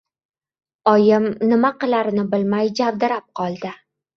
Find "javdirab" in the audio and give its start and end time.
2.81-3.29